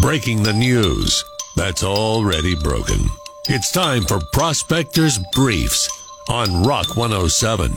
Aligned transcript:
breaking 0.00 0.42
the 0.42 0.52
news 0.52 1.22
that's 1.56 1.84
already 1.84 2.54
broken. 2.54 2.98
It's 3.48 3.70
time 3.70 4.02
for 4.04 4.18
Prospectors 4.32 5.18
Briefs 5.34 5.90
on 6.30 6.62
Rock 6.62 6.96
107. 6.96 7.72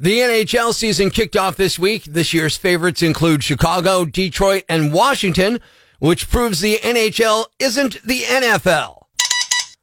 The 0.00 0.18
NHL 0.18 0.74
season 0.74 1.10
kicked 1.10 1.36
off 1.36 1.56
this 1.56 1.78
week. 1.78 2.02
This 2.04 2.34
year's 2.34 2.56
favorites 2.56 3.02
include 3.02 3.44
Chicago, 3.44 4.04
Detroit, 4.04 4.64
and 4.68 4.92
Washington, 4.92 5.60
which 6.00 6.28
proves 6.28 6.60
the 6.60 6.78
NHL 6.78 7.46
isn't 7.60 8.02
the 8.02 8.22
NFL. 8.22 9.04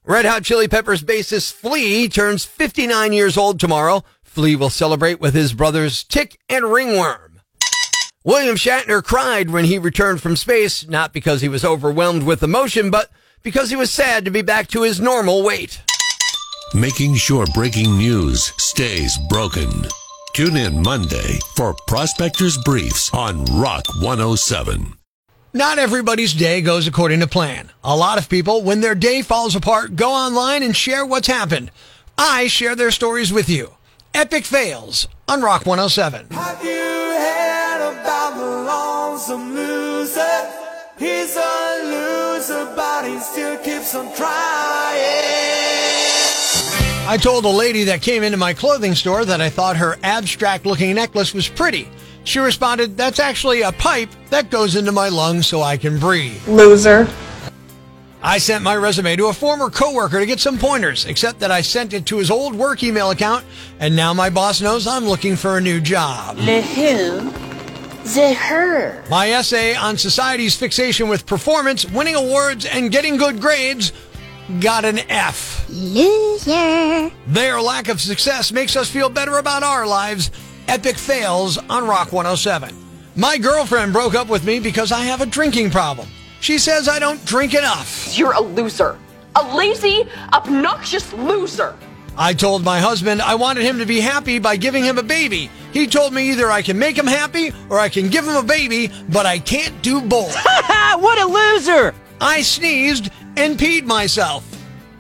Red 0.04 0.26
Hot 0.26 0.44
Chili 0.44 0.68
Peppers 0.68 1.02
bassist 1.02 1.54
Flea 1.54 2.10
turns 2.10 2.44
59 2.44 3.14
years 3.14 3.38
old 3.38 3.60
tomorrow. 3.60 4.04
Flea 4.22 4.58
will 4.58 4.70
celebrate 4.70 5.22
with 5.22 5.34
his 5.34 5.54
brothers 5.54 6.04
Tick 6.04 6.38
and 6.50 6.66
Ringworm. 6.66 7.33
William 8.26 8.56
Shatner 8.56 9.04
cried 9.04 9.50
when 9.50 9.66
he 9.66 9.78
returned 9.78 10.22
from 10.22 10.38
space, 10.38 10.88
not 10.88 11.12
because 11.12 11.42
he 11.42 11.50
was 11.50 11.66
overwhelmed 11.66 12.24
with 12.24 12.42
emotion, 12.42 12.90
but 12.90 13.12
because 13.42 13.70
he 13.70 13.76
was 13.76 13.92
sad 13.92 14.24
to 14.24 14.32
be 14.32 14.42
back 14.42 14.70
to 14.70 14.84
his 14.84 15.02
normal 15.02 15.44
weight. 15.44 15.82
Making 16.74 17.16
sure 17.16 17.46
breaking 17.54 17.98
news 17.98 18.54
stays 18.58 19.18
broken. 19.28 19.70
Tune 20.34 20.56
in 20.56 20.82
Monday 20.82 21.38
for 21.58 21.76
Prospectors 21.86 22.58
Briefs 22.64 23.14
on 23.14 23.44
Rock 23.60 23.84
107. 24.00 24.94
Not 25.52 25.78
everybody's 25.78 26.34
day 26.34 26.62
goes 26.62 26.88
according 26.88 27.20
to 27.20 27.28
plan. 27.28 27.72
A 27.84 27.96
lot 27.96 28.18
of 28.18 28.30
people, 28.30 28.62
when 28.62 28.80
their 28.80 28.96
day 28.96 29.22
falls 29.22 29.54
apart, 29.54 29.98
go 29.98 30.12
online 30.14 30.64
and 30.64 30.76
share 30.76 31.06
what's 31.06 31.28
happened. 31.28 31.72
I 32.18 32.48
share 32.48 32.76
their 32.76 32.90
stories 32.90 33.34
with 33.34 33.50
you. 33.50 33.74
Epic 34.14 34.46
fails 34.46 35.10
on 35.28 35.42
Rock 35.42 35.66
107. 35.66 36.28
Lonesome 39.30 39.56
loser? 39.56 40.52
He's 40.98 41.36
a 41.36 41.80
loser, 41.84 42.74
but 42.76 43.08
he 43.08 43.20
still 43.20 43.58
keeps 43.58 43.96
on 43.96 44.14
trying. 44.16 45.04
I 47.06 47.18
told 47.22 47.46
a 47.46 47.50
lady 47.50 47.84
that 47.86 48.02
came 48.02 48.24
into 48.24 48.38
my 48.38 48.54
clothing 48.54 48.96
store 48.96 49.26
that 49.26 49.42
I 49.42 49.50
thought 49.50 49.78
her 49.78 49.98
abstract 50.04 50.66
looking 50.66 50.96
necklace 50.96 51.34
was 51.34 51.48
pretty. 51.48 51.90
She 52.24 52.40
responded, 52.40 52.98
That's 52.98 53.20
actually 53.20 53.62
a 53.62 53.72
pipe 53.74 54.10
that 54.30 54.50
goes 54.50 54.76
into 54.76 54.92
my 54.92 55.10
lungs 55.10 55.48
so 55.48 55.62
I 55.62 55.78
can 55.78 56.00
breathe. 56.00 56.46
Loser. 56.48 57.08
I 58.22 58.38
sent 58.38 58.64
my 58.64 58.76
resume 58.76 59.18
to 59.18 59.28
a 59.28 59.34
former 59.34 59.70
coworker 59.70 60.20
to 60.20 60.26
get 60.26 60.40
some 60.40 60.58
pointers, 60.58 61.06
except 61.06 61.40
that 61.40 61.52
I 61.52 61.60
sent 61.60 61.94
it 61.94 62.06
to 62.06 62.18
his 62.18 62.32
old 62.32 62.56
work 62.56 62.82
email 62.82 63.12
account, 63.12 63.44
and 63.80 63.96
now 63.96 64.14
my 64.14 64.30
boss 64.30 64.62
knows 64.62 64.88
I'm 64.88 65.06
looking 65.06 65.36
for 65.36 65.58
a 65.58 65.62
new 65.62 65.82
job. 65.82 66.38
The 66.38 66.62
who? 66.62 67.43
The 68.04 68.34
her. 68.34 69.04
My 69.10 69.32
essay 69.32 69.76
on 69.76 69.98
society's 69.98 70.56
fixation 70.56 71.08
with 71.08 71.26
performance, 71.26 71.86
winning 71.90 72.16
awards, 72.16 72.66
and 72.66 72.92
getting 72.92 73.18
good 73.18 73.40
grades 73.40 73.94
got 74.60 74.84
an 74.84 75.00
F. 75.10 75.66
Loser. 75.70 77.12
Their 77.28 77.62
lack 77.62 77.88
of 77.88 78.02
success 78.02 78.52
makes 78.52 78.76
us 78.76 78.90
feel 78.90 79.10
better 79.10 79.38
about 79.38 79.64
our 79.64 79.88
lives. 79.88 80.32
Epic 80.68 80.98
fails 80.98 81.58
on 81.58 81.88
Rock 81.88 82.12
107. 82.12 82.76
My 83.16 83.38
girlfriend 83.38 83.94
broke 83.94 84.16
up 84.16 84.28
with 84.28 84.46
me 84.46 84.60
because 84.60 84.92
I 84.92 85.04
have 85.04 85.22
a 85.22 85.26
drinking 85.26 85.70
problem. 85.70 86.08
She 86.42 86.58
says 86.58 86.90
I 86.90 87.00
don't 87.00 87.24
drink 87.26 87.54
enough. 87.54 88.18
You're 88.18 88.34
a 88.34 88.42
loser. 88.42 88.98
A 89.36 89.56
lazy, 89.56 90.04
obnoxious 90.34 91.14
loser. 91.14 91.76
I 92.18 92.34
told 92.34 92.64
my 92.64 92.80
husband 92.80 93.22
I 93.22 93.36
wanted 93.36 93.64
him 93.64 93.80
to 93.80 93.86
be 93.86 94.00
happy 94.00 94.40
by 94.40 94.58
giving 94.58 94.84
him 94.84 94.98
a 94.98 95.04
baby. 95.04 95.50
He 95.74 95.88
told 95.88 96.14
me 96.14 96.30
either 96.32 96.52
I 96.52 96.62
can 96.62 96.78
make 96.78 96.98
him 96.98 97.08
happy 97.08 97.52
or 97.70 97.80
I 97.80 97.90
can 97.90 98.08
give 98.08 98.26
him 98.26 98.36
a 98.36 98.44
baby, 98.44 98.92
but 99.10 99.26
I 99.26 99.40
can't 99.40 99.82
do 99.82 100.00
both. 100.00 100.36
what 101.00 101.20
a 101.20 101.26
loser! 101.26 101.96
I 102.22 102.42
sneezed 102.44 103.10
and 103.36 103.58
peed 103.58 103.84
myself 103.86 104.46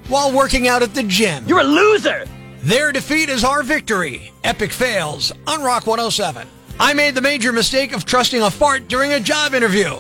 while 0.08 0.32
working 0.32 0.68
out 0.68 0.82
at 0.82 0.94
the 0.94 1.04
gym. 1.04 1.46
You're 1.48 1.62
a 1.62 1.64
loser! 1.64 2.26
Their 2.64 2.92
defeat 2.92 3.30
is 3.30 3.44
our 3.44 3.62
victory. 3.62 4.31
Epic 4.44 4.72
fails 4.72 5.31
on 5.46 5.62
Rock 5.62 5.86
107. 5.86 6.47
I 6.80 6.94
made 6.94 7.14
the 7.14 7.22
major 7.22 7.52
mistake 7.52 7.94
of 7.94 8.03
trusting 8.03 8.42
a 8.42 8.50
fart 8.50 8.88
during 8.88 9.14
a 9.14 9.20
job 9.20 9.53
interview. 9.53 10.00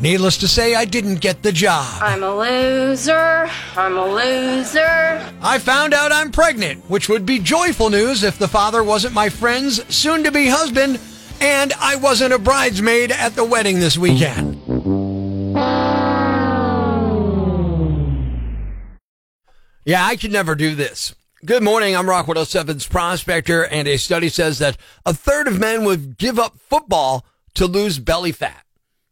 Needless 0.00 0.36
to 0.38 0.48
say, 0.48 0.76
I 0.76 0.84
didn't 0.84 1.16
get 1.16 1.42
the 1.42 1.50
job. 1.50 2.00
I'm 2.00 2.22
a 2.22 2.36
loser. 2.36 3.50
I'm 3.76 3.96
a 3.96 4.06
loser. 4.06 5.32
I 5.42 5.58
found 5.58 5.92
out 5.92 6.12
I'm 6.12 6.30
pregnant, 6.30 6.88
which 6.88 7.08
would 7.08 7.26
be 7.26 7.40
joyful 7.40 7.90
news 7.90 8.22
if 8.22 8.38
the 8.38 8.46
father 8.46 8.84
wasn't 8.84 9.14
my 9.14 9.28
friend's 9.28 9.84
soon 9.92 10.22
to 10.22 10.30
be 10.30 10.46
husband 10.46 11.00
and 11.40 11.72
I 11.74 11.96
wasn't 11.96 12.32
a 12.32 12.38
bridesmaid 12.38 13.10
at 13.10 13.34
the 13.34 13.44
wedding 13.44 13.80
this 13.80 13.98
weekend. 13.98 14.60
Yeah, 19.84 20.04
I 20.04 20.16
could 20.16 20.32
never 20.32 20.54
do 20.54 20.74
this. 20.74 21.14
Good 21.44 21.62
morning. 21.62 21.96
I'm 21.96 22.08
Rock 22.08 22.26
107's 22.26 22.86
prospector, 22.86 23.64
and 23.64 23.88
a 23.88 23.96
study 23.96 24.28
says 24.28 24.58
that 24.58 24.76
a 25.06 25.14
third 25.14 25.48
of 25.48 25.58
men 25.58 25.84
would 25.84 26.18
give 26.18 26.38
up 26.38 26.58
football 26.58 27.24
to 27.54 27.66
lose 27.66 27.98
belly 27.98 28.32
fat. 28.32 28.64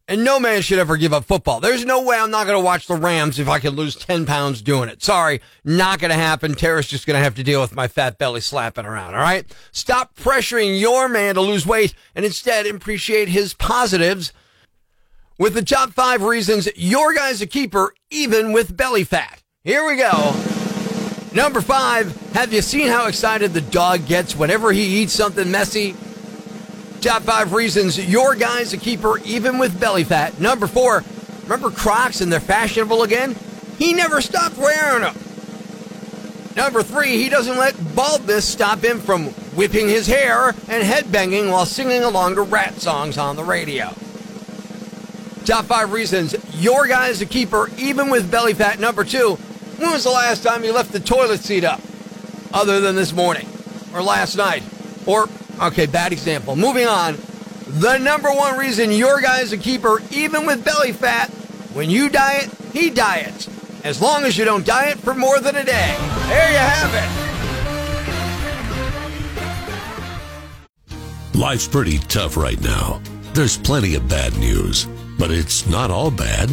And 0.08 0.22
no 0.22 0.38
man 0.38 0.62
should 0.62 0.78
ever 0.78 0.96
give 0.96 1.12
up 1.12 1.24
football. 1.24 1.58
There's 1.58 1.84
no 1.84 2.02
way 2.02 2.16
I'm 2.16 2.30
not 2.30 2.46
going 2.46 2.56
to 2.56 2.64
watch 2.64 2.86
the 2.86 2.94
Rams 2.94 3.40
if 3.40 3.48
I 3.48 3.58
can 3.58 3.74
lose 3.74 3.96
10 3.96 4.24
pounds 4.24 4.62
doing 4.62 4.88
it. 4.88 5.02
Sorry, 5.02 5.40
not 5.64 5.98
going 5.98 6.12
to 6.12 6.16
happen. 6.16 6.54
Tara's 6.54 6.86
just 6.86 7.06
going 7.06 7.16
to 7.16 7.24
have 7.24 7.34
to 7.34 7.42
deal 7.42 7.60
with 7.60 7.74
my 7.74 7.88
fat 7.88 8.16
belly 8.16 8.40
slapping 8.40 8.86
around. 8.86 9.14
All 9.14 9.20
right. 9.20 9.44
Stop 9.72 10.14
pressuring 10.14 10.78
your 10.78 11.08
man 11.08 11.34
to 11.34 11.40
lose 11.40 11.66
weight 11.66 11.92
and 12.14 12.24
instead 12.24 12.66
appreciate 12.66 13.28
his 13.28 13.52
positives 13.54 14.32
with 15.38 15.54
the 15.54 15.64
top 15.64 15.90
five 15.90 16.22
reasons 16.22 16.68
your 16.76 17.12
guy's 17.12 17.42
a 17.42 17.46
keeper, 17.46 17.92
even 18.10 18.52
with 18.52 18.76
belly 18.76 19.02
fat. 19.02 19.42
Here 19.64 19.84
we 19.84 19.96
go. 19.96 20.34
Number 21.34 21.60
five, 21.60 22.14
have 22.32 22.52
you 22.52 22.62
seen 22.62 22.86
how 22.86 23.08
excited 23.08 23.52
the 23.52 23.60
dog 23.60 24.06
gets 24.06 24.36
whenever 24.36 24.72
he 24.72 25.02
eats 25.02 25.12
something 25.12 25.50
messy? 25.50 25.96
Top 27.06 27.22
five 27.22 27.52
reasons 27.52 28.04
your 28.04 28.34
guy's 28.34 28.72
a 28.72 28.76
keeper 28.76 29.20
even 29.24 29.58
with 29.58 29.78
belly 29.78 30.02
fat. 30.02 30.40
Number 30.40 30.66
four, 30.66 31.04
remember 31.44 31.70
Crocs 31.70 32.20
and 32.20 32.32
they're 32.32 32.40
fashionable 32.40 33.04
again? 33.04 33.36
He 33.78 33.92
never 33.92 34.20
stopped 34.20 34.58
wearing 34.58 35.02
them. 35.02 35.14
Number 36.56 36.82
three, 36.82 37.22
he 37.22 37.28
doesn't 37.28 37.58
let 37.58 37.76
baldness 37.94 38.44
stop 38.44 38.82
him 38.82 38.98
from 38.98 39.26
whipping 39.54 39.86
his 39.86 40.08
hair 40.08 40.48
and 40.48 40.82
headbanging 40.82 41.48
while 41.48 41.64
singing 41.64 42.02
along 42.02 42.34
to 42.34 42.42
Ratt 42.42 42.80
songs 42.80 43.18
on 43.18 43.36
the 43.36 43.44
radio. 43.44 43.94
Top 45.44 45.66
five 45.66 45.92
reasons 45.92 46.34
your 46.60 46.88
guy's 46.88 47.20
a 47.20 47.26
keeper 47.26 47.70
even 47.78 48.10
with 48.10 48.32
belly 48.32 48.52
fat. 48.52 48.80
Number 48.80 49.04
two, 49.04 49.36
when 49.76 49.92
was 49.92 50.02
the 50.02 50.10
last 50.10 50.42
time 50.42 50.64
you 50.64 50.72
left 50.72 50.90
the 50.90 50.98
toilet 50.98 51.38
seat 51.38 51.62
up? 51.62 51.80
Other 52.52 52.80
than 52.80 52.96
this 52.96 53.12
morning 53.12 53.46
or 53.94 54.02
last 54.02 54.36
night 54.36 54.64
or 55.06 55.28
Okay, 55.60 55.86
bad 55.86 56.12
example. 56.12 56.54
Moving 56.54 56.86
on. 56.86 57.16
The 57.66 57.98
number 57.98 58.30
one 58.30 58.58
reason 58.58 58.92
your 58.92 59.20
guy 59.20 59.40
is 59.40 59.52
a 59.52 59.58
keeper, 59.58 60.00
even 60.10 60.46
with 60.46 60.64
belly 60.64 60.92
fat, 60.92 61.30
when 61.72 61.90
you 61.90 62.08
diet, 62.08 62.50
he 62.72 62.90
diets. 62.90 63.48
As 63.84 64.00
long 64.00 64.24
as 64.24 64.38
you 64.38 64.44
don't 64.44 64.66
diet 64.66 64.98
for 64.98 65.14
more 65.14 65.40
than 65.40 65.56
a 65.56 65.64
day. 65.64 65.96
There 66.28 66.50
you 66.50 66.58
have 66.58 66.94
it. 66.94 67.26
Life's 71.36 71.68
pretty 71.68 71.98
tough 71.98 72.36
right 72.36 72.60
now. 72.60 73.00
There's 73.32 73.58
plenty 73.58 73.94
of 73.94 74.08
bad 74.08 74.36
news, 74.38 74.86
but 75.18 75.30
it's 75.30 75.68
not 75.68 75.90
all 75.90 76.10
bad. 76.10 76.50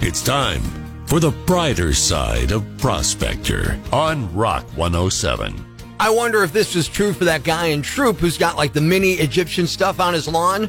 It's 0.00 0.22
time 0.22 0.62
for 1.06 1.20
the 1.20 1.30
brighter 1.30 1.92
side 1.92 2.50
of 2.50 2.64
Prospector 2.78 3.78
on 3.92 4.34
Rock 4.34 4.64
107. 4.76 5.73
I 6.04 6.10
wonder 6.10 6.42
if 6.42 6.52
this 6.52 6.76
is 6.76 6.86
true 6.86 7.14
for 7.14 7.24
that 7.24 7.44
guy 7.44 7.68
in 7.68 7.80
Troop 7.80 8.18
who's 8.18 8.36
got 8.36 8.58
like 8.58 8.74
the 8.74 8.80
mini 8.82 9.12
Egyptian 9.12 9.66
stuff 9.66 10.00
on 10.00 10.12
his 10.12 10.28
lawn. 10.28 10.68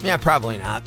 Yeah, 0.00 0.18
probably 0.18 0.58
not. 0.58 0.82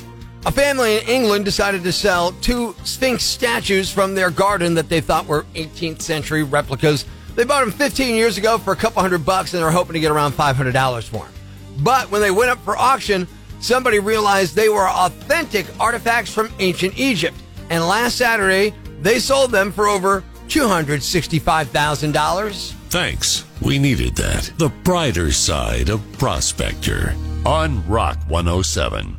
A 0.46 0.52
family 0.52 0.98
in 0.98 1.08
England 1.08 1.44
decided 1.44 1.82
to 1.82 1.90
sell 1.90 2.30
two 2.30 2.76
Sphinx 2.84 3.24
statues 3.24 3.90
from 3.90 4.14
their 4.14 4.30
garden 4.30 4.74
that 4.74 4.88
they 4.88 5.00
thought 5.00 5.26
were 5.26 5.46
18th 5.56 6.00
century 6.00 6.44
replicas. 6.44 7.06
They 7.34 7.42
bought 7.42 7.64
them 7.64 7.72
15 7.72 8.14
years 8.14 8.38
ago 8.38 8.56
for 8.56 8.72
a 8.72 8.76
couple 8.76 9.02
hundred 9.02 9.26
bucks 9.26 9.52
and 9.52 9.60
they're 9.60 9.72
hoping 9.72 9.94
to 9.94 10.00
get 10.00 10.12
around 10.12 10.34
$500 10.34 11.08
for 11.08 11.24
them. 11.24 11.32
But 11.78 12.08
when 12.08 12.20
they 12.20 12.30
went 12.30 12.52
up 12.52 12.64
for 12.64 12.76
auction, 12.76 13.26
somebody 13.58 13.98
realized 13.98 14.54
they 14.54 14.68
were 14.68 14.88
authentic 14.88 15.66
artifacts 15.80 16.32
from 16.32 16.52
ancient 16.60 16.96
Egypt. 16.96 17.36
And 17.68 17.82
last 17.82 18.16
Saturday, 18.16 18.74
they 19.00 19.18
sold 19.18 19.50
them 19.50 19.72
for 19.72 19.88
over 19.88 20.22
$265,000. 20.46 22.76
Thanks. 22.92 23.46
We 23.62 23.78
needed 23.78 24.16
that. 24.16 24.52
The 24.58 24.68
brighter 24.68 25.32
side 25.32 25.88
of 25.88 26.02
Prospector 26.18 27.14
on 27.46 27.88
Rock 27.88 28.18
107. 28.28 29.16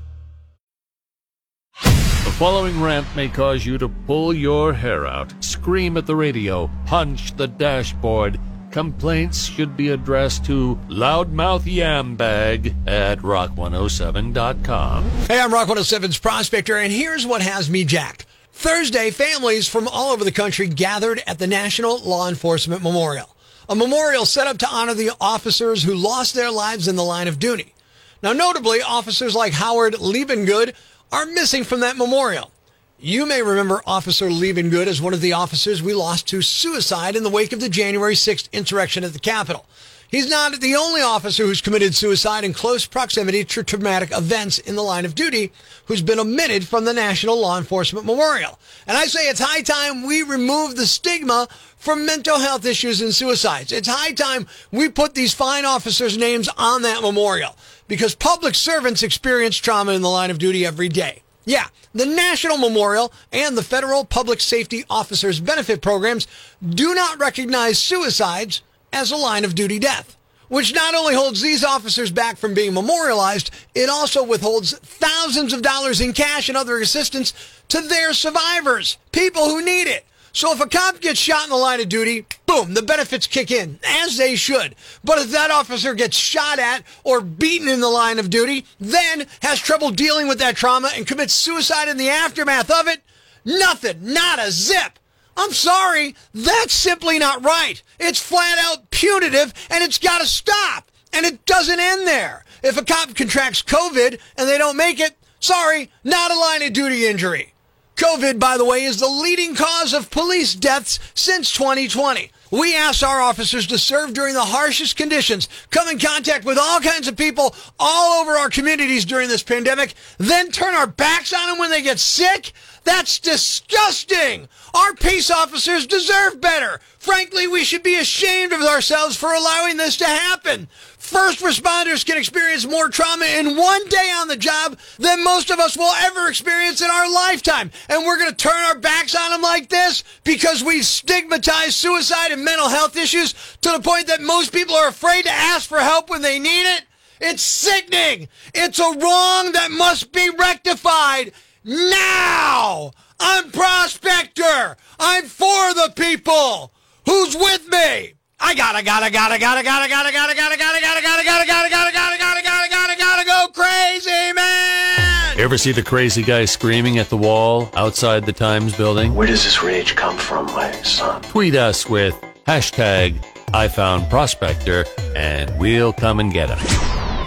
The 1.81 2.35
following 2.37 2.79
rant 2.79 3.07
may 3.15 3.29
cause 3.29 3.65
you 3.65 3.79
to 3.79 3.89
pull 3.89 4.31
your 4.31 4.73
hair 4.73 5.07
out, 5.07 5.33
scream 5.43 5.97
at 5.97 6.05
the 6.05 6.15
radio, 6.15 6.69
punch 6.85 7.35
the 7.35 7.47
dashboard, 7.47 8.39
complaints 8.69 9.45
should 9.45 9.75
be 9.75 9.89
addressed 9.89 10.45
to 10.45 10.79
Loudmouth 10.87 11.63
Yambag 11.63 12.75
at 12.87 13.17
rock107.com. 13.21 15.09
Hey, 15.27 15.39
I'm 15.39 15.51
Rock 15.51 15.69
107's 15.69 16.19
Prospector, 16.19 16.77
and 16.77 16.93
here's 16.93 17.25
what 17.25 17.41
has 17.41 17.71
me 17.71 17.85
jacked. 17.85 18.27
Thursday, 18.51 19.09
families 19.09 19.67
from 19.67 19.87
all 19.87 20.11
over 20.11 20.23
the 20.23 20.31
country 20.31 20.67
gathered 20.67 21.23
at 21.25 21.39
the 21.39 21.47
National 21.47 21.97
Law 22.03 22.29
Enforcement 22.29 22.83
Memorial, 22.83 23.32
a 23.69 23.75
memorial 23.75 24.25
set 24.25 24.47
up 24.47 24.57
to 24.59 24.69
honor 24.69 24.93
the 24.93 25.11
officers 25.19 25.83
who 25.83 25.95
lost 25.95 26.33
their 26.33 26.51
lives 26.51 26.87
in 26.87 26.95
the 26.95 27.03
line 27.03 27.27
of 27.27 27.39
duty. 27.39 27.73
Now, 28.21 28.33
notably, 28.33 28.81
officers 28.81 29.35
like 29.35 29.53
Howard 29.53 29.95
Liebengood 29.95 30.73
are 31.11 31.25
missing 31.25 31.63
from 31.63 31.81
that 31.81 31.97
memorial. 31.97 32.51
You 32.99 33.25
may 33.25 33.41
remember 33.41 33.81
Officer 33.85 34.29
Liebengood 34.29 34.87
as 34.87 35.01
one 35.01 35.13
of 35.13 35.19
the 35.19 35.33
officers 35.33 35.83
we 35.83 35.93
lost 35.93 36.25
to 36.29 36.41
suicide 36.41 37.17
in 37.17 37.23
the 37.23 37.29
wake 37.29 37.51
of 37.51 37.59
the 37.59 37.67
January 37.67 38.15
6th 38.15 38.49
insurrection 38.53 39.03
at 39.03 39.11
the 39.11 39.19
Capitol. 39.19 39.65
He's 40.13 40.29
not 40.29 40.61
the 40.61 40.75
only 40.75 41.01
officer 41.01 41.43
who's 41.43 41.59
committed 41.59 41.95
suicide 41.95 42.43
in 42.43 42.53
close 42.53 42.85
proximity 42.85 43.43
to 43.45 43.63
traumatic 43.63 44.15
events 44.15 44.59
in 44.59 44.75
the 44.75 44.83
line 44.83 45.05
of 45.05 45.15
duty 45.15 45.51
who's 45.85 46.03
been 46.03 46.19
omitted 46.19 46.67
from 46.67 46.85
the 46.85 46.93
National 46.93 47.41
Law 47.41 47.57
Enforcement 47.57 48.05
Memorial. 48.05 48.59
And 48.85 48.95
I 48.95 49.05
say 49.07 49.21
it's 49.27 49.39
high 49.39 49.63
time 49.63 50.05
we 50.05 50.21
remove 50.21 50.75
the 50.75 50.85
stigma 50.85 51.47
from 51.77 52.05
mental 52.05 52.37
health 52.37 52.63
issues 52.63 53.01
and 53.01 53.11
suicides. 53.11 53.71
It's 53.71 53.87
high 53.87 54.11
time 54.11 54.45
we 54.71 54.87
put 54.87 55.15
these 55.15 55.33
fine 55.33 55.65
officers' 55.65 56.15
names 56.15 56.47
on 56.59 56.83
that 56.83 57.01
memorial 57.01 57.57
because 57.87 58.13
public 58.13 58.53
servants 58.53 59.01
experience 59.01 59.57
trauma 59.57 59.93
in 59.93 60.03
the 60.03 60.09
line 60.09 60.29
of 60.29 60.37
duty 60.37 60.63
every 60.63 60.89
day. 60.89 61.23
Yeah, 61.43 61.69
the 61.91 62.05
National 62.05 62.57
Memorial 62.57 63.11
and 63.31 63.57
the 63.57 63.63
Federal 63.63 64.05
Public 64.05 64.41
Safety 64.41 64.85
Officers 64.91 65.39
Benefit 65.39 65.81
Programs 65.81 66.27
do 66.63 66.93
not 66.93 67.19
recognize 67.19 67.79
suicides 67.79 68.61
as 68.93 69.11
a 69.11 69.17
line 69.17 69.43
of 69.43 69.55
duty 69.55 69.79
death, 69.79 70.15
which 70.47 70.73
not 70.73 70.93
only 70.93 71.15
holds 71.15 71.41
these 71.41 71.63
officers 71.63 72.11
back 72.11 72.37
from 72.37 72.53
being 72.53 72.73
memorialized, 72.73 73.49
it 73.75 73.89
also 73.89 74.23
withholds 74.23 74.77
thousands 74.77 75.51
of 75.51 75.61
dollars 75.61 75.99
in 75.99 76.13
cash 76.13 76.47
and 76.47 76.57
other 76.57 76.77
assistance 76.79 77.33
to 77.67 77.81
their 77.81 78.13
survivors, 78.13 78.97
people 79.11 79.49
who 79.49 79.65
need 79.65 79.87
it. 79.87 80.05
So 80.31 80.51
if 80.51 80.59
a 80.59 80.67
cop 80.67 80.99
gets 80.99 81.19
shot 81.19 81.43
in 81.43 81.51
the 81.51 81.55
line 81.55 81.79
of 81.79 81.89
duty, 81.89 82.25
boom, 82.47 82.73
the 82.73 82.81
benefits 82.81 83.27
kick 83.27 83.51
in, 83.51 83.79
as 83.83 84.17
they 84.17 84.35
should. 84.35 84.75
But 85.03 85.19
if 85.19 85.31
that 85.31 85.51
officer 85.51 85.93
gets 85.93 86.17
shot 86.17 86.57
at 86.57 86.83
or 87.03 87.21
beaten 87.21 87.67
in 87.67 87.81
the 87.81 87.89
line 87.89 88.17
of 88.17 88.31
duty, 88.31 88.65
then 88.79 89.27
has 89.43 89.59
trouble 89.59 89.91
dealing 89.91 90.27
with 90.27 90.39
that 90.39 90.55
trauma 90.55 90.91
and 90.95 91.05
commits 91.05 91.35
suicide 91.35 91.87
in 91.87 91.97
the 91.97 92.09
aftermath 92.09 92.71
of 92.71 92.87
it, 92.87 93.01
nothing, 93.45 94.13
not 94.13 94.39
a 94.39 94.49
zip. 94.49 94.97
I'm 95.35 95.51
sorry, 95.51 96.15
that's 96.33 96.73
simply 96.73 97.19
not 97.19 97.43
right. 97.43 97.81
It's 97.99 98.19
flat 98.19 98.57
out 98.59 98.91
punitive 98.91 99.53
and 99.69 99.83
it's 99.83 99.97
got 99.97 100.21
to 100.21 100.27
stop. 100.27 100.91
And 101.11 101.25
it 101.25 101.45
doesn't 101.45 101.79
end 101.79 102.07
there. 102.07 102.43
If 102.63 102.77
a 102.77 102.85
cop 102.85 103.15
contracts 103.15 103.61
COVID 103.61 104.19
and 104.37 104.49
they 104.49 104.57
don't 104.57 104.77
make 104.77 104.99
it, 104.99 105.15
sorry, 105.39 105.91
not 106.03 106.31
a 106.31 106.39
line 106.39 106.63
of 106.63 106.73
duty 106.73 107.05
injury. 107.05 107.53
COVID, 107.95 108.39
by 108.39 108.57
the 108.57 108.65
way, 108.65 108.83
is 108.83 108.99
the 108.99 109.07
leading 109.07 109.55
cause 109.55 109.93
of 109.93 110.09
police 110.09 110.55
deaths 110.55 110.99
since 111.13 111.53
2020. 111.53 112.31
We 112.53 112.75
asked 112.75 113.03
our 113.03 113.19
officers 113.19 113.65
to 113.65 113.79
serve 113.79 114.13
during 114.13 114.35
the 114.35 114.45
harshest 114.45 114.95
conditions, 114.95 115.49
come 115.71 115.87
in 115.87 115.97
contact 115.97 116.45
with 116.45 116.59
all 116.59 116.79
kinds 116.81 117.07
of 117.07 117.17
people 117.17 117.55
all 117.79 118.21
over 118.21 118.33
our 118.33 118.51
communities 118.51 119.05
during 119.05 119.27
this 119.27 119.41
pandemic, 119.41 119.95
then 120.19 120.51
turn 120.51 120.75
our 120.75 120.85
backs 120.85 121.33
on 121.33 121.49
them 121.49 121.57
when 121.57 121.71
they 121.71 121.81
get 121.81 121.97
sick? 121.97 122.51
That's 122.83 123.17
disgusting! 123.17 124.47
Our 124.75 124.93
peace 124.93 125.31
officers 125.31 125.87
deserve 125.87 126.41
better. 126.41 126.79
Frankly, 126.99 127.47
we 127.47 127.63
should 127.63 127.81
be 127.81 127.97
ashamed 127.97 128.53
of 128.53 128.61
ourselves 128.61 129.15
for 129.17 129.33
allowing 129.33 129.77
this 129.77 129.97
to 129.97 130.05
happen. 130.05 130.67
First 131.13 131.41
responders 131.41 132.03
can 132.03 132.17
experience 132.17 132.65
more 132.65 132.89
trauma 132.89 133.25
in 133.25 133.55
one 133.55 133.87
day 133.87 134.11
on 134.15 134.27
the 134.27 134.35
job 134.35 134.79
than 134.97 135.23
most 135.23 135.51
of 135.51 135.59
us 135.59 135.77
will 135.77 135.93
ever 135.93 136.27
experience 136.27 136.81
in 136.81 136.89
our 136.89 137.07
lifetime. 137.07 137.69
And 137.87 138.03
we're 138.03 138.17
going 138.17 138.31
to 138.31 138.35
turn 138.35 138.63
our 138.65 138.79
backs 138.79 139.15
on 139.15 139.29
them 139.29 139.43
like 139.43 139.69
this 139.69 140.03
because 140.23 140.63
we've 140.63 140.83
stigmatized 140.83 141.75
suicide 141.75 142.31
and 142.31 142.43
mental 142.43 142.67
health 142.67 142.97
issues 142.97 143.33
to 143.61 143.69
the 143.69 143.79
point 143.79 144.07
that 144.07 144.23
most 144.23 144.51
people 144.51 144.73
are 144.73 144.87
afraid 144.87 145.25
to 145.25 145.31
ask 145.31 145.69
for 145.69 145.77
help 145.77 146.09
when 146.09 146.23
they 146.23 146.39
need 146.39 146.77
it. 146.77 146.85
It's 147.21 147.43
sickening. 147.43 148.27
It's 148.55 148.79
a 148.79 148.97
wrong 148.97 149.51
that 149.51 149.69
must 149.69 150.11
be 150.13 150.31
rectified 150.31 151.31
now. 151.63 152.89
I'm 153.19 153.51
Prospector. 153.51 154.77
I'm 154.99 155.25
for 155.25 155.75
the 155.75 155.93
people. 155.95 156.73
Who's 157.05 157.35
with 157.35 157.69
me? 157.69 158.15
I 158.45 158.53
gotta, 158.55 158.83
gotta, 158.83 159.09
gotta, 159.09 159.39
gotta, 159.39 159.63
gotta, 159.63 159.87
gotta, 159.87 160.11
gotta, 160.11 160.35
gotta, 160.35 160.35
gotta, 160.35 160.75
gotta, 160.75 160.99
gotta, 160.99 161.23
gotta, 161.23 161.47
gotta, 161.47 161.69
gotta, 161.69 162.17
gotta, 162.19 162.41
gotta, 162.43 162.67
gotta, 162.67 162.67
gotta, 162.67 162.95
gotta 162.97 163.25
go 163.25 163.47
crazy, 163.53 164.33
man. 164.33 165.39
Ever 165.39 165.57
see 165.57 165.71
the 165.71 165.81
crazy 165.81 166.23
guy 166.23 166.43
screaming 166.43 166.99
at 166.99 167.07
the 167.09 167.15
wall 167.15 167.69
outside 167.73 168.25
the 168.25 168.33
Times 168.33 168.75
building? 168.75 169.15
Where 169.15 169.27
does 169.27 169.45
this 169.45 169.63
rage 169.63 169.95
come 169.95 170.17
from, 170.17 170.47
my 170.47 170.71
son? 170.83 171.21
Tweet 171.21 171.55
us 171.55 171.87
with 171.87 172.19
hashtag 172.45 173.23
I 173.53 173.69
found 173.69 174.09
Prospector 174.09 174.85
and 175.15 175.57
we'll 175.57 175.93
come 175.93 176.19
and 176.19 176.33
get 176.33 176.49
him. 176.49 176.59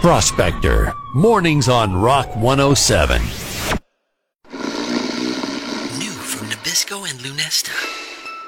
Prospector, 0.01 0.93
mornings 1.15 1.67
on 1.67 1.95
Rock 1.95 2.33
107. 2.35 3.21
New 5.97 6.11
from 6.11 6.47
Nabisco 6.47 7.09
and 7.09 7.19
Lunesta. 7.21 8.06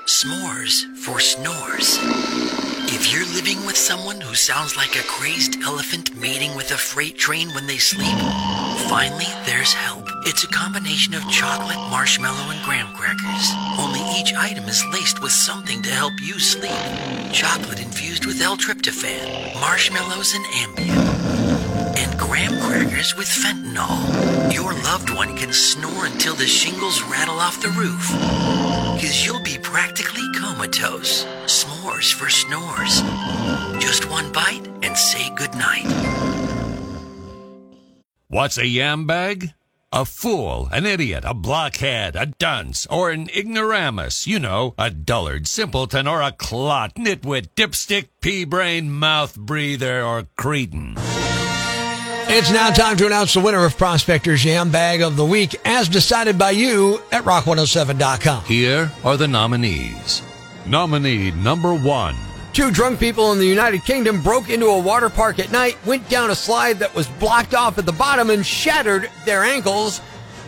S'mores 0.10 0.86
for 0.96 1.20
snores. 1.20 2.00
If 2.92 3.14
you're 3.14 3.28
living 3.36 3.64
with 3.68 3.78
someone 3.78 4.20
who 4.20 4.34
sounds 4.34 4.76
like 4.76 4.96
a 4.96 5.04
crazed 5.04 5.62
elephant 5.62 6.20
mating 6.20 6.56
with 6.56 6.72
a 6.72 6.78
freight 6.78 7.16
train 7.16 7.54
when 7.54 7.68
they 7.68 7.78
sleep, 7.78 8.18
finally 8.90 9.28
there's 9.46 9.72
help. 9.72 10.08
It's 10.26 10.44
a 10.44 10.48
combination 10.48 11.14
of 11.14 11.30
chocolate, 11.30 11.78
marshmallow, 11.92 12.50
and 12.50 12.60
graham 12.66 12.92
crackers. 12.96 13.52
Only 13.78 14.02
each 14.20 14.34
item 14.34 14.64
is 14.64 14.84
laced 14.92 15.22
with 15.22 15.32
something 15.32 15.84
to 15.84 15.92
help 15.92 16.14
you 16.24 16.40
sleep. 16.40 16.74
Chocolate 17.32 17.80
infused 17.80 18.26
with 18.26 18.42
L-tryptophan, 18.42 19.62
marshmallows 19.62 20.34
and 20.34 20.46
Ambien, 20.46 20.99
graham 22.30 22.60
crackers 22.60 23.16
with 23.18 23.26
fentanyl. 23.26 24.54
Your 24.54 24.72
loved 24.84 25.10
one 25.10 25.36
can 25.36 25.52
snore 25.52 26.06
until 26.06 26.36
the 26.36 26.46
shingles 26.46 27.02
rattle 27.02 27.40
off 27.40 27.60
the 27.60 27.70
roof. 27.70 28.08
Cause 29.02 29.26
you'll 29.26 29.42
be 29.42 29.58
practically 29.58 30.22
comatose. 30.38 31.26
S'mores 31.46 32.14
for 32.14 32.30
snores. 32.30 33.02
Just 33.82 34.08
one 34.12 34.32
bite 34.32 34.62
and 34.84 34.96
say 34.96 35.32
goodnight. 35.36 35.88
What's 38.28 38.60
a 38.60 38.68
yam 38.68 39.08
bag? 39.08 39.56
A 39.92 40.06
fool, 40.06 40.70
an 40.72 40.86
idiot, 40.86 41.24
a 41.26 41.34
blockhead, 41.34 42.16
a 42.16 42.28
dunce, 42.28 42.86
or 42.92 43.10
an 43.10 43.28
ignoramus. 43.36 44.28
You 44.28 44.38
know, 44.38 44.76
a 44.78 44.92
dullard, 44.92 45.48
simpleton, 45.48 46.06
or 46.06 46.22
a 46.22 46.32
clot, 46.32 46.94
nitwit, 46.94 47.48
dipstick, 47.56 48.10
pea-brain, 48.22 48.92
mouth 48.92 49.36
breather, 49.36 50.04
or 50.04 50.28
cretin. 50.38 50.96
It's 52.32 52.52
now 52.52 52.70
time 52.70 52.96
to 52.98 53.08
announce 53.08 53.34
the 53.34 53.40
winner 53.40 53.66
of 53.66 53.76
Prospector's 53.76 54.46
Yam 54.46 54.70
Bag 54.70 55.02
of 55.02 55.16
the 55.16 55.26
Week 55.26 55.56
as 55.66 55.90
decided 55.90 56.38
by 56.38 56.52
you 56.52 57.02
at 57.12 57.24
rock107.com. 57.24 58.44
Here 58.44 58.92
are 59.04 59.18
the 59.18 59.28
nominees. 59.28 60.22
Nominee 60.68 61.32
number 61.32 61.74
one. 61.74 62.16
Two 62.54 62.70
drunk 62.70 63.00
people 63.00 63.32
in 63.32 63.40
the 63.40 63.48
United 63.48 63.84
Kingdom 63.84 64.22
broke 64.22 64.52
into 64.52 64.68
a 64.68 64.78
water 64.78 65.10
park 65.10 65.40
at 65.40 65.52
night, 65.52 65.76
went 65.88 66.08
down 66.08 66.30
a 66.30 66.36
slide 66.36 66.78
that 66.78 66.94
was 66.94 67.08
blocked 67.08 67.56
off 67.56 67.80
at 67.80 67.88
the 67.88 67.92
bottom, 67.92 68.30
and 68.30 68.46
shattered 68.46 69.10
their 69.26 69.44
ankles. 69.44 70.00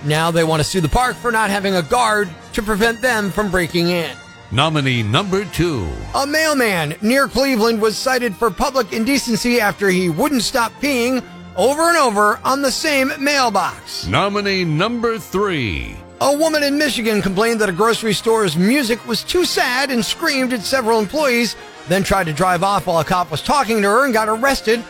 Now 0.06 0.30
they 0.30 0.44
want 0.44 0.60
to 0.60 0.64
sue 0.64 0.82
the 0.82 0.88
park 0.88 1.16
for 1.16 1.32
not 1.32 1.50
having 1.50 1.74
a 1.74 1.82
guard 1.82 2.30
to 2.54 2.62
prevent 2.62 3.02
them 3.02 3.32
from 3.32 3.50
breaking 3.50 3.90
in. 3.90 4.16
Nominee 4.52 5.02
number 5.02 5.46
two. 5.46 5.90
A 6.14 6.28
mailman 6.28 6.94
near 7.02 7.28
Cleveland 7.28 7.82
was 7.82 7.98
cited 7.98 8.36
for 8.36 8.52
public 8.52 8.94
indecency 8.94 9.60
after 9.60 9.90
he 9.90 10.10
wouldn't 10.10 10.44
stop 10.44 10.72
peeing 10.80 11.26
over 11.56 11.90
and 11.90 11.98
over 11.98 12.40
on 12.44 12.62
the 12.62 12.72
same 12.72 13.12
mailbox. 13.20 14.08
Nominee 14.08 14.64
number 14.64 15.18
three. 15.18 15.96
A 16.22 16.38
woman 16.38 16.64
in 16.64 16.78
Michigan 16.78 17.22
complained 17.22 17.60
that 17.62 17.70
a 17.70 17.74
grocery 17.74 18.14
store's 18.14 18.56
music 18.56 19.06
was 19.08 19.24
too 19.24 19.44
sad 19.44 19.90
and 19.90 20.06
screamed 20.06 20.54
at 20.54 20.62
several 20.62 21.00
employees, 21.00 21.56
then 21.88 22.04
tried 22.04 22.26
to 22.26 22.34
drive 22.34 22.64
off 22.64 22.86
while 22.86 23.00
a 23.00 23.04
cop 23.04 23.32
was 23.32 23.42
talking 23.42 23.82
to 23.82 23.88
her 23.88 24.06
and 24.06 24.14
got 24.14 24.30
arrested. 24.30 24.84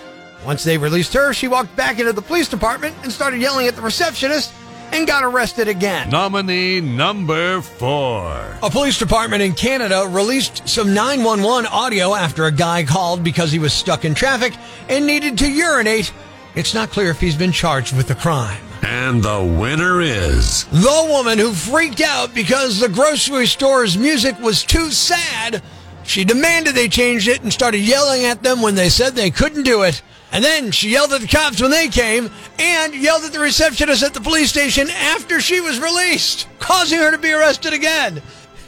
Once 0.46 0.64
they 0.64 0.78
released 0.78 1.14
her, 1.14 1.34
she 1.34 1.48
walked 1.48 1.74
back 1.76 2.00
into 2.00 2.12
the 2.12 2.22
police 2.22 2.50
department 2.50 2.96
and 3.04 3.12
started 3.12 3.40
yelling 3.40 3.68
at 3.68 3.76
the 3.76 3.82
receptionist 3.82 4.54
and 4.92 5.08
got 5.08 5.24
arrested 5.24 5.68
again. 5.68 6.10
Nominee 6.10 6.82
number 6.82 7.62
four. 7.62 8.58
A 8.62 8.70
police 8.70 9.00
department 9.00 9.42
in 9.42 9.54
Canada 9.54 10.06
released 10.10 10.68
some 10.68 10.94
911 10.94 11.66
audio 11.72 12.14
after 12.14 12.46
a 12.46 12.52
guy 12.52 12.84
called 12.84 13.24
because 13.24 13.52
he 13.52 13.60
was 13.60 13.72
stuck 13.72 14.04
in 14.04 14.14
traffic 14.14 14.54
and 14.90 15.06
needed 15.06 15.38
to 15.38 15.50
urinate. 15.50 16.12
It's 16.56 16.74
not 16.74 16.90
clear 16.90 17.10
if 17.10 17.20
he's 17.20 17.36
been 17.36 17.52
charged 17.52 17.96
with 17.96 18.08
the 18.08 18.16
crime. 18.16 18.62
And 18.84 19.24
the 19.24 19.44
winner 19.44 20.02
is. 20.02 20.66
The 20.66 21.08
woman 21.10 21.38
who 21.38 21.54
freaked 21.54 22.02
out 22.02 22.34
because 22.34 22.80
the 22.80 22.90
grocery 22.90 23.46
store's 23.48 23.98
music 23.98 24.38
was 24.40 24.64
too 24.64 24.90
sad 24.92 25.62
She 26.04 26.26
demanded 26.26 26.76
they 26.76 26.90
changed 26.90 27.28
it 27.28 27.42
and 27.42 27.54
started 27.54 27.80
yelling 27.80 28.26
at 28.26 28.44
them 28.44 28.62
when 28.62 28.76
they 28.76 28.90
said 28.90 29.14
they 29.14 29.32
couldn't 29.32 29.64
do 29.64 29.84
it. 29.84 30.02
And 30.32 30.44
then 30.44 30.72
she 30.72 30.90
yelled 30.90 31.14
at 31.14 31.22
the 31.22 31.28
cops 31.28 31.62
when 31.62 31.72
they 31.72 31.90
came 31.90 32.30
and 32.58 32.96
yelled 32.96 33.24
at 33.24 33.34
the 33.34 33.40
receptionist 33.40 34.04
at 34.04 34.14
the 34.14 34.22
police 34.22 34.50
station 34.50 34.90
after 34.90 35.42
she 35.42 35.60
was 35.60 35.80
released, 35.80 36.48
causing 36.60 37.00
her 37.00 37.12
to 37.12 37.18
be 37.18 37.32
arrested 37.32 37.74
again. 37.74 38.22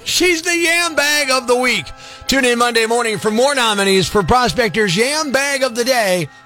She's 0.03 0.41
the 0.41 0.55
yam 0.55 0.95
bag 0.95 1.31
of 1.31 1.47
the 1.47 1.55
week. 1.55 1.85
Tune 2.27 2.43
in 2.43 2.59
Monday 2.59 2.85
morning 2.85 3.17
for 3.17 3.31
more 3.31 3.55
nominees 3.55 4.07
for 4.09 4.21
Prospector's 4.23 4.95
Yam 4.95 5.31
Bag 5.31 5.63
of 5.63 5.75
the 5.75 5.85
Day 5.85 6.27